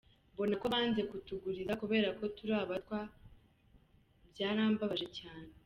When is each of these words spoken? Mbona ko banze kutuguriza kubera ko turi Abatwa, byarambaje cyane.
Mbona 0.33 0.53
ko 0.61 0.65
banze 0.73 1.01
kutuguriza 1.09 1.73
kubera 1.81 2.07
ko 2.17 2.23
turi 2.35 2.53
Abatwa, 2.63 2.99
byarambaje 4.31 5.07
cyane. 5.19 5.51